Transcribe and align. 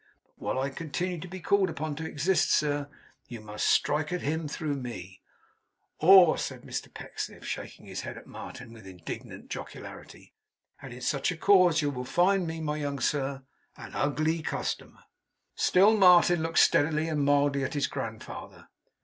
But 0.25 0.33
while 0.43 0.57
I 0.59 0.71
continue 0.71 1.19
to 1.19 1.27
be 1.27 1.39
called 1.39 1.69
upon 1.69 1.95
to 1.97 2.07
exist, 2.07 2.49
sir, 2.49 2.89
you 3.27 3.39
must 3.39 3.67
strike 3.67 4.11
at 4.11 4.23
him 4.23 4.47
through 4.47 4.73
me. 4.73 5.21
Awe!' 5.99 6.37
said 6.37 6.63
Mr 6.63 6.91
Pecksniff, 6.91 7.45
shaking 7.45 7.85
his 7.85 8.01
head 8.01 8.17
at 8.17 8.25
Martin 8.25 8.73
with 8.73 8.87
indignant 8.87 9.51
jocularity; 9.51 10.33
'and 10.81 10.91
in 10.91 11.01
such 11.01 11.31
a 11.31 11.37
cause 11.37 11.83
you 11.83 11.91
will 11.91 12.03
find 12.03 12.47
me, 12.47 12.59
my 12.59 12.77
young 12.77 12.97
sir, 12.99 13.43
an 13.77 13.93
Ugly 13.93 14.41
Customer!' 14.41 15.03
Still 15.53 15.95
Martin 15.95 16.41
looked 16.41 16.57
steadily 16.57 17.07
and 17.07 17.23
mildly 17.23 17.63
at 17.63 17.75
his 17.75 17.85
grandfather. 17.85 18.69